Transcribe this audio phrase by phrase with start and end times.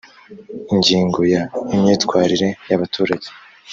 [0.73, 1.41] ingingo ya
[1.75, 3.27] imyitwarire y abaturage